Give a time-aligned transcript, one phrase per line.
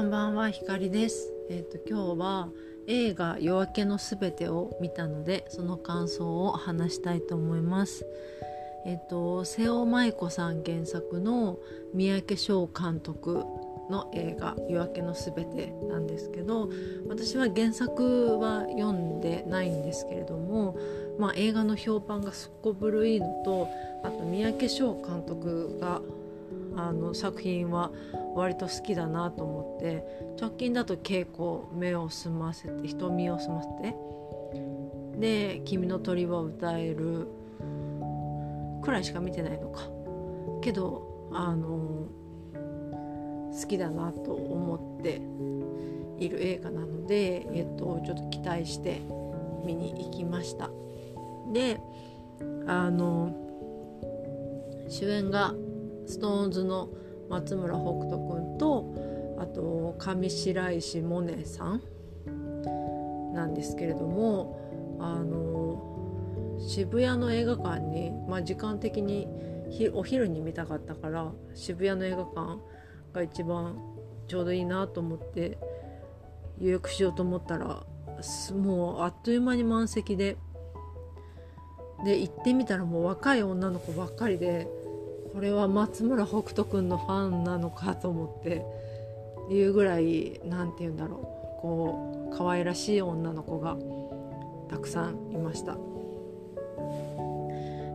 [0.00, 1.30] こんばんは、ひかりです。
[1.50, 2.48] えっ、と今日は
[2.86, 8.06] 映画夜明けのすべてを見たので、その感想を話したいと思います。
[8.86, 11.58] えっ、と瀬尾舞子さん原作の
[11.92, 13.44] 三宅翔監督
[13.90, 16.70] の映画夜明けのすべてなんですけど、
[17.06, 20.78] 私は原作は読んでないんですけれども、
[21.18, 23.68] まあ映画の評判がすっこぶるいいのと、
[24.02, 26.00] あと三宅翔監督が
[26.76, 27.90] あの作品は
[28.34, 30.04] 割と好きだなと思って
[30.40, 33.96] 直近だと稽古目を澄ませて瞳を澄ませて
[35.18, 37.28] で「君の鳥は歌える」
[38.82, 39.90] くらいしか見てないのか。
[40.60, 42.06] けどあの
[43.52, 45.20] 好きだなと思って
[46.18, 49.00] いる映画なので、えっと、ちょっと期待して
[49.64, 50.70] 見に行きました。
[51.52, 51.80] で
[52.66, 53.34] あの
[54.88, 55.54] 主演が
[56.06, 56.88] SixTONES の
[57.28, 61.82] 松村北斗君とあと上白石萌音さん
[63.32, 69.28] なんですけれどもあの渋谷の映画館に、まあ、時間的に
[69.94, 72.58] お昼に見たかったから渋谷の映画館
[73.12, 73.78] が一番
[74.28, 75.58] ちょうどいいなと思って
[76.58, 77.82] 予約しようと思ったら
[78.52, 80.36] もうあっという間に満席で
[82.04, 84.68] で行ってみたらもう若い女の子ばっかりで。
[85.32, 88.64] これは松村北斗君のファンなのかと思って
[89.50, 91.40] いうぐらい何て言うんだろう。
[91.60, 93.76] こう可愛らしい女の子が
[94.68, 95.76] たくさんいました。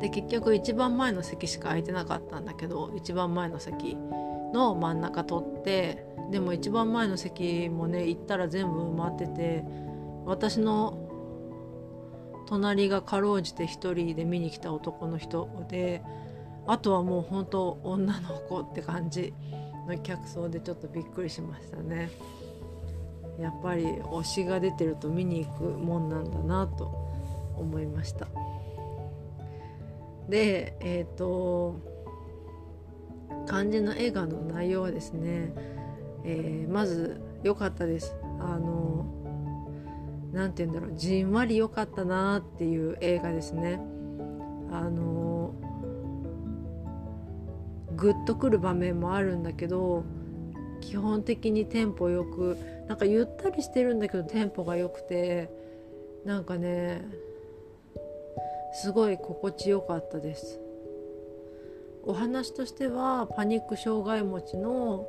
[0.00, 3.96] で結局一番前の席しか空いてなかったんだけど一番前の席
[4.54, 9.62] の真ん中取ってでも一番前の席もね行ったら全部埋まってて
[10.24, 11.06] 私の
[12.48, 16.02] 隣がかろうじて一人で見に来た男の人で
[16.66, 19.32] あとはもう本当女の子って感じ
[19.88, 22.10] の客層でちょっとびっくりしましたね。
[23.38, 26.84] やっぱり推しが出てると見に行くもんなんだなと
[27.56, 28.28] 思いました。
[30.28, 31.80] でえっ、ー、と
[33.46, 35.52] 肝心の映画の内容はですね、
[36.24, 38.14] えー、まず良かったです。
[38.38, 39.06] あの
[40.32, 43.80] 何て言うんだろうじんわり良かったなっていう映画ですね。
[44.70, 45.19] あの
[48.00, 50.04] グッとくる場面もあるんだけど
[50.80, 52.56] 基本的にテンポよく
[52.88, 55.50] なんかゆったりしてるんだけどテンポが良くて
[56.24, 57.04] なんかね
[58.72, 60.60] すごい心地よかったです。
[62.02, 65.06] お話としてはパニック障害持ちの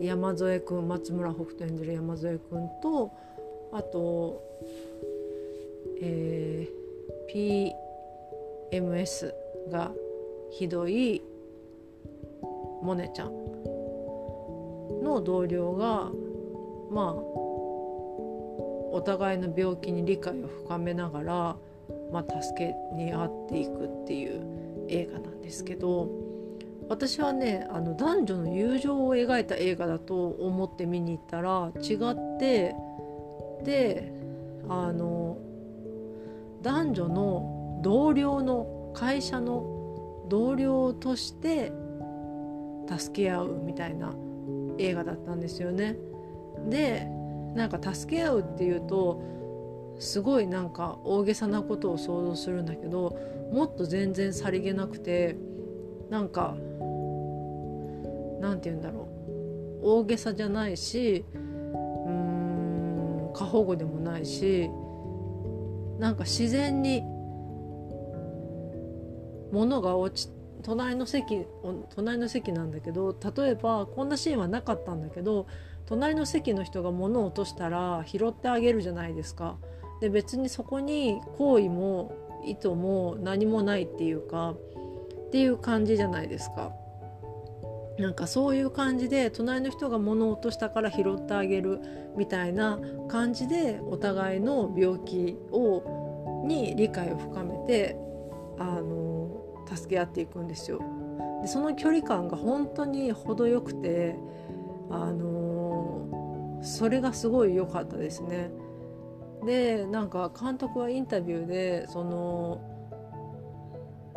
[0.00, 3.12] 山添君松村北斗演じる山添君と
[3.72, 4.42] あと、
[6.02, 7.70] えー、
[8.72, 9.32] PMS
[9.70, 9.92] が
[10.50, 11.22] ひどい
[12.84, 13.44] モネちゃん。
[15.02, 16.10] の同僚が
[16.90, 21.56] まあお互いの病気に理解を深めながら、
[22.12, 26.08] まあ、助けに合っていくっていう映画なんですけど
[26.88, 32.74] 私はねあの男女の友情を描いた映画だと思って見に行ったら違って
[33.64, 34.12] で
[34.68, 35.38] あの
[36.62, 41.72] 男女の同僚の会社の同僚として
[42.88, 44.14] 助け合うみたいな
[44.78, 45.96] 映画だったんですよね。
[46.68, 47.06] で
[47.54, 49.22] なんか助け合うっていうと
[49.98, 53.16] すごいなんか大げさなことを想像するんだけど
[53.52, 55.36] もっと全然さりげなくて
[56.10, 56.56] なんか
[58.40, 59.08] なんて言うんだろ
[59.82, 64.68] う大げさじゃないしうーん過保護でもないし
[65.98, 67.02] なんか自然に
[69.52, 70.32] 物が落ち
[70.64, 71.46] 隣の席
[71.94, 75.46] 隣の席なんだけど例えばこんなシーンはなかったんだけど
[75.86, 79.56] 隣の席の人が物を落としたら拾ってあげるじゃないですか。
[80.00, 86.72] で別にそこに好意も意図も何もないっていうかっていう感じじゃないですか。
[87.98, 91.80] なんかそういう感じで隣の人が物を落としたから拾ってあげる
[92.16, 97.96] みたいな感じでお互いの病気をに理解を深めて
[98.58, 99.03] あの
[99.66, 100.80] 助け合っていくんですよ。
[101.42, 104.16] でその距離感が本当に程よくて
[104.90, 108.50] あのそれがすごい良かったですね。
[109.44, 112.60] でなんか監督はインタビューでその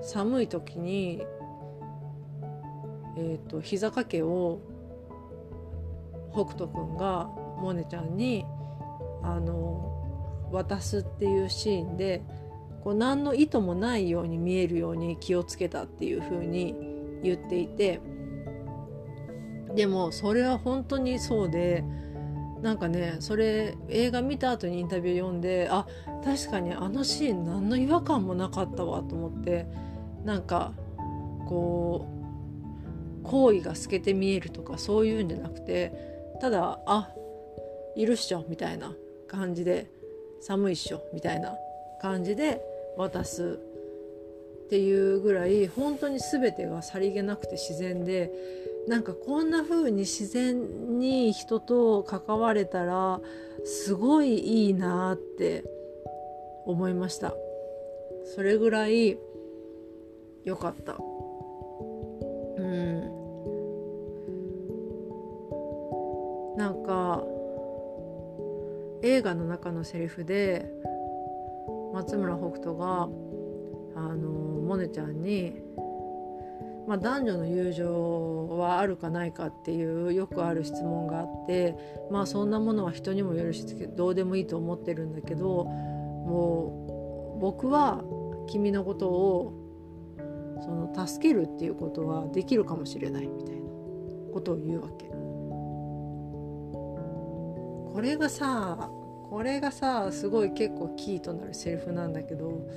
[0.00, 1.26] 寒い時に
[3.16, 4.60] えーと、膝掛けを
[6.32, 8.44] 北斗くんがモネちゃんに
[9.22, 12.22] あの渡すっていうシーンで
[12.86, 16.72] こう何の意図もないように見えるように気をつけたっていう風に
[17.20, 18.00] 言っていて
[19.74, 21.82] でもそれは本当にそうで
[22.62, 25.84] なんかねそれ映画見た後にインタビュー読んであ
[26.24, 29.66] 確かにあのシーン何の違和感もなかったわと思って
[30.24, 30.72] なんか
[31.48, 32.06] こ
[33.18, 35.92] う行為が透けて見えるとかそういうんじゃなくて
[36.40, 37.10] ただあ
[37.96, 38.94] いるっしょみたいな
[39.26, 39.90] 感じで
[40.40, 41.56] 寒いっしょみたいな
[42.00, 43.60] 感じで渡す
[44.66, 48.32] っていうぐらい本当に全てがさりげなくて自然で
[48.88, 53.20] なんかこんな風に自然に人と関われたら
[53.64, 55.64] すごいいいなって
[56.66, 57.34] 思いました。
[58.34, 59.18] それぐらい
[60.44, 60.96] 良かった。
[62.58, 63.16] うん。
[66.56, 67.24] なんか
[69.02, 70.68] 映画の中のセリフで
[71.96, 73.08] 松村北斗が
[73.96, 75.62] あのモネちゃんに
[76.86, 81.74] まあ、男女の友情はあるかないかっていうよくある質問があって
[82.12, 83.66] まあそんなものは人にもよるし
[83.96, 88.04] どうでもいいと思ってるんだけどもう僕は
[88.46, 89.52] 君のことを
[90.62, 93.62] その助けるっていうことはできるかもしれないみたいな
[94.32, 95.06] ことを言うわけ。
[97.92, 98.90] これがさ
[99.30, 102.68] これがさすごい結構キーとなるセリフなんだけど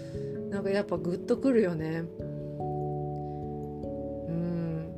[0.50, 2.04] なんかやっぱグッとくるよね
[2.60, 2.64] う
[4.32, 4.90] ん。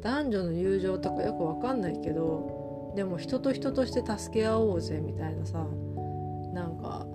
[0.00, 5.64] 男女の友情とかよくわかんないけどでも人と人として助け合おうぜみたいなさ
[6.52, 7.06] なんか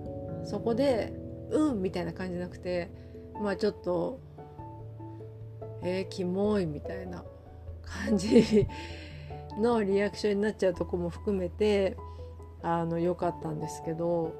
[0.45, 1.13] そこで
[1.51, 2.89] 「うん」みたいな感じじゃなくて
[3.41, 4.19] まあちょっと
[5.81, 7.23] 「えー、キモい」みたいな
[7.81, 8.67] 感じ
[9.59, 11.97] のリアクションになっちゃうとこも含めて
[12.65, 14.33] あの良かったんですけど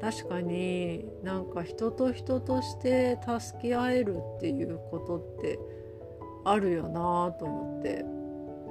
[0.00, 5.58] 確かになんか人と人として助け合えるっていうことって
[6.44, 8.04] あるよなと思って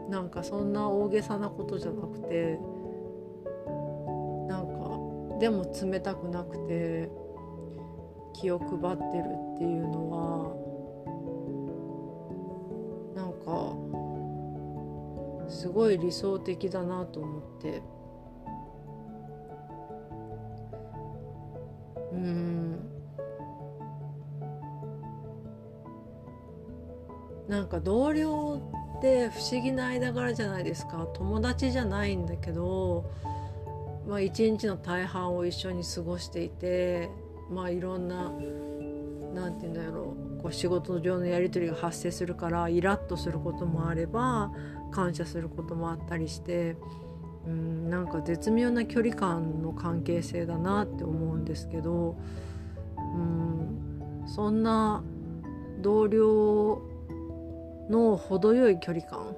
[0.10, 2.58] なんかそんな大げさなことじゃなくて
[4.48, 7.10] なんかでも冷たくなくて
[8.34, 8.84] 気を配って
[9.18, 9.24] る
[9.56, 10.56] っていうのは
[13.14, 13.76] なんか
[15.50, 18.01] すごい理想的だなと思って。
[22.12, 22.80] うん。
[27.48, 28.62] なんか同僚
[28.98, 31.08] って不思議な間柄じゃないですか。
[31.14, 33.12] 友達じゃないんだけど、
[34.08, 37.10] まあ、一日の大半を一緒に過ごしていて
[37.50, 38.32] まあいろんな
[39.34, 44.52] 何て言うんだろうこう仕事上のやり取りが発生するからイラッとすることもあれば
[44.92, 46.76] 感謝することもあったりして
[47.48, 52.16] うんなんか絶妙な距離感の関係性だなって思うんですけど
[52.98, 55.04] うんそんな
[55.82, 56.82] 同僚
[57.90, 59.36] の程よい距離感。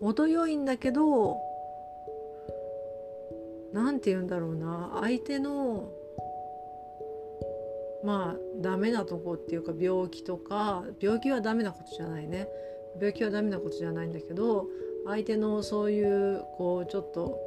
[0.00, 1.38] 程よいんだけど
[3.72, 4.98] 何て言うんだろうな。
[5.00, 5.90] 相手の
[8.04, 12.48] まあダメなとこっていうか病気とか病気はダメなことじゃないね。
[12.96, 14.66] 病気はダメなことじゃないんだけど
[15.06, 17.38] 相手のそういうこうちょっと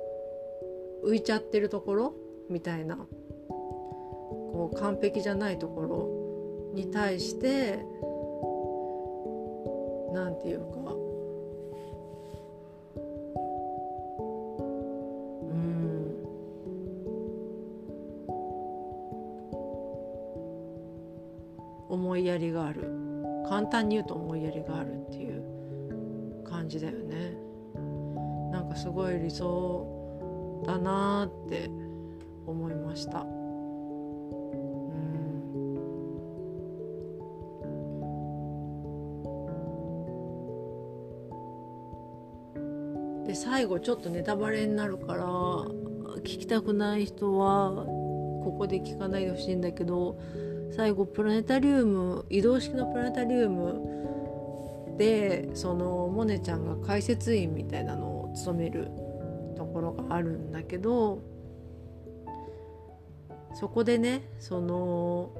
[1.05, 2.13] 浮いちゃってるところ
[2.49, 7.79] みたいなこう完璧じゃないところに対して
[10.13, 10.93] 何て言うか
[15.41, 16.25] うん。
[21.89, 23.03] 思いやりがある。
[23.47, 24.13] 簡単に言うと
[26.63, 27.35] 感じだよね
[28.51, 31.69] なんかすごい理想だなって
[32.45, 33.23] 思いましたう
[42.59, 43.23] ん。
[43.25, 45.25] で最後ちょっとネタバレになるから
[46.21, 47.71] 聞きたくない人は
[48.45, 50.17] ここで聞かないでほしいんだけど
[50.73, 53.92] 最後プラネタリウム移動式のプラネタリウム
[54.97, 58.91] でそのモネちゃんが解説員みたいなのを務める
[59.55, 61.21] ところがあるんだけど
[63.53, 65.31] そこでねその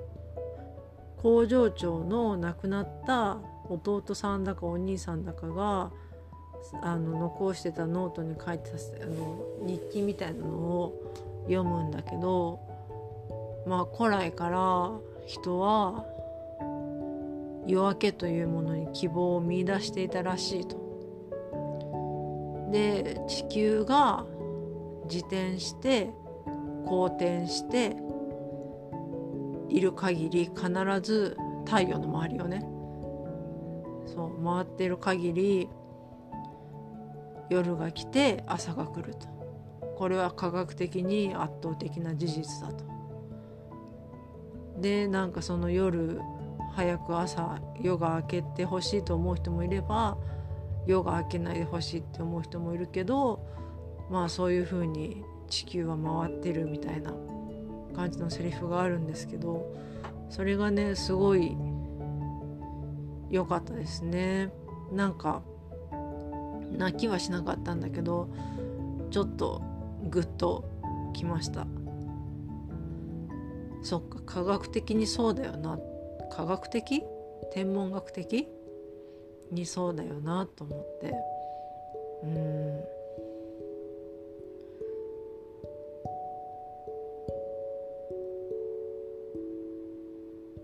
[1.18, 3.38] 工場長の亡くなった
[3.70, 5.92] 弟さんだかお兄さんだかが
[6.82, 11.14] あの残してたノートに書いてたあの日記みたいなのを
[11.46, 12.60] 読むんだけど
[13.68, 14.92] まあ古来から
[15.26, 16.06] 人は
[17.66, 20.82] 夜明けというものに希望を見いだしていたらしいと。
[22.72, 24.26] で地球が
[25.06, 26.10] 自転して
[26.86, 27.96] 公転して
[29.70, 30.70] いる限り必
[31.02, 32.66] ず太陽の周りをね
[34.06, 35.70] そう回ってる限り
[37.50, 39.28] 夜が来て朝が来ると
[39.98, 42.84] これは科学的に圧倒的な事実だと。
[44.80, 46.20] でなんかその夜
[46.76, 50.18] 早く朝夜が明けてほしいと思う人もいれば
[50.86, 53.46] 夜が明けないでほしいって思う人もいるけど
[54.10, 57.14] まあそういう風に地球は回ってるみたいな
[57.96, 59.72] 感じのセリフがあるんですけど
[60.30, 61.56] それがねすごい
[63.30, 64.52] 良かったですね。
[64.92, 65.42] なんか
[66.72, 68.30] 泣きはしなかったんだけど
[69.10, 69.62] ちょっと
[70.10, 70.66] グッと
[71.14, 71.66] きました。
[73.82, 75.78] そっか科学的にそうだよな
[76.36, 77.04] 科学的？
[77.52, 78.48] 天文学的？
[79.52, 81.14] にそうだよなと思って。
[82.24, 82.84] うん。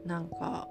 [0.07, 0.67] なんか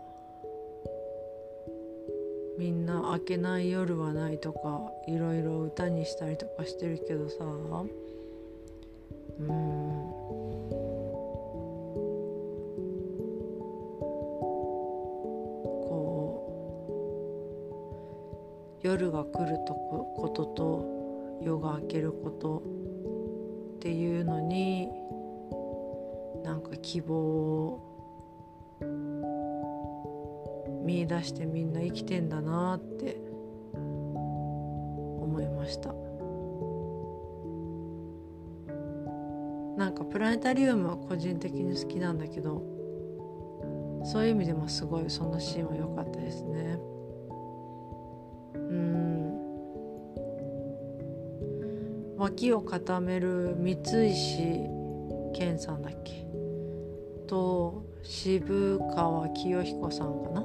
[2.59, 7.37] みんな明けない夜はないとかいろいろ歌にしたりとかしてるけどさ。
[18.89, 22.63] 夜が来るとことと夜が明けること
[23.77, 24.89] っていうのに
[26.43, 27.85] なんか希望を
[30.87, 33.21] 見出してみんな生きてんだなって
[33.75, 35.93] 思いました。
[39.77, 42.63] なんかプラネタリウムは個人的に好きなんだけど
[44.03, 46.88] そういう意味でもすごいそのシーンは良かったですね。
[52.29, 54.69] 脇を固める三石
[55.33, 56.27] 健さんだっけ？
[57.27, 60.45] と渋川清彦さんかな？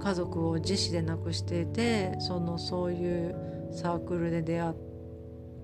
[0.00, 3.36] 家族を自死で亡くしていてそのそういう
[3.70, 4.74] サークルで出会っ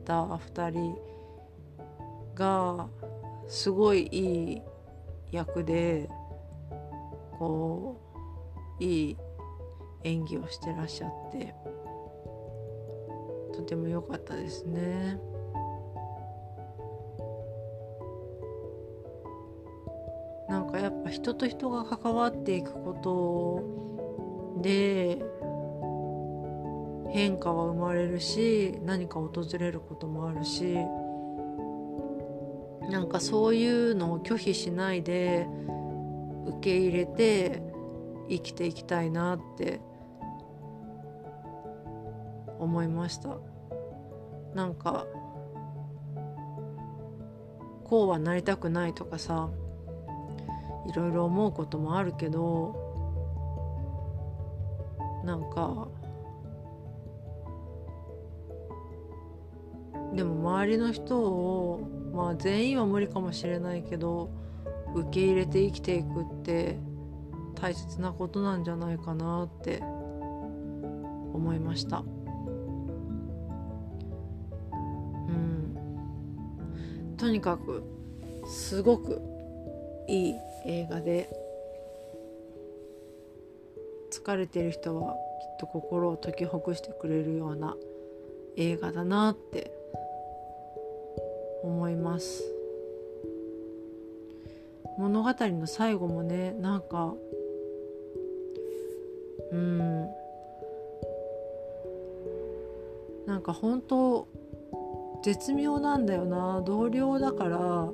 [0.05, 0.97] た2人
[2.37, 2.87] が
[3.49, 4.63] すごいいい
[5.33, 6.09] 役で
[7.41, 8.01] こ
[8.81, 9.17] ういい
[10.05, 11.53] 演技をしてらっしゃって。
[13.59, 15.19] とても良かったですね。
[20.49, 22.95] なんかやっぱ人と人が関わっていくこ
[24.55, 25.21] とで
[27.11, 30.77] 変化は生まれるし何か訪れることもあるし
[32.89, 35.49] なんかそういうのを拒否しないで
[36.47, 37.61] 受け入れて
[38.29, 39.81] 生きていきたいなって
[42.59, 43.37] 思いました。
[44.55, 45.07] なんか
[47.85, 49.51] こうはなりたくないとかさ
[50.89, 52.75] いろいろ思うこともあるけど
[55.25, 55.89] なんか
[60.15, 64.31] でも周りの人をまあ全員は無理かもしれないけど
[64.95, 66.79] 受け入れて生きていくって
[67.55, 72.05] 大切なことなんじゃないかなって思いました。
[77.19, 77.83] とにかく
[78.47, 79.21] すごく
[80.07, 80.35] いい
[80.65, 81.29] 映画で
[84.11, 85.17] 疲れてる人はきっ
[85.61, 87.77] と心を解きほぐしてくれるような
[88.57, 89.73] 映画だなって
[91.63, 92.45] 思います。
[94.97, 97.15] 物語の最後もねなんか
[99.53, 100.09] うん。
[103.27, 104.27] なんか本当
[105.23, 107.89] 絶妙なんだよな同僚だから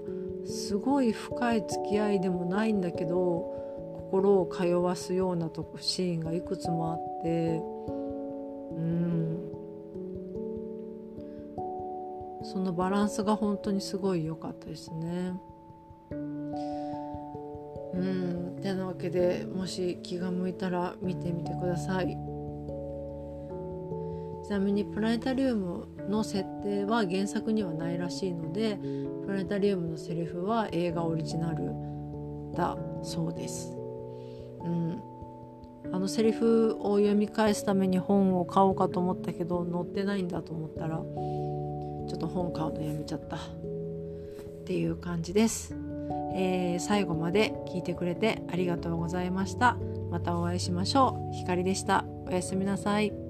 [0.47, 3.53] すごい深い付き合いでもないんだけど
[4.11, 7.61] 心を通わすようなとシーンがいくつもあって
[8.77, 9.41] うん
[12.45, 15.33] そのバランスが本当にすごい良かったですね。
[17.95, 22.34] うんてなわけでもし気が向いたら見てみてください。
[24.45, 28.79] ちなみにプラネタリウムの設定は原作にはないらしいので
[29.25, 31.73] プラネタリウムのセリフは映画オリジナル
[32.55, 33.75] だそうです。
[34.61, 35.01] うん、
[35.93, 43.37] あのセリフを読み返すために本を買おうかと思ったけど載ってないんだと思ったらちょっと本買うのやめちゃった。
[43.37, 45.77] っていう感じです、
[46.35, 49.77] えー、最後まで聞いてくれてありがとうございました。
[50.11, 51.35] またお会いしましょう。
[51.35, 52.05] ひかりでした。
[52.27, 53.24] おやすみなさい。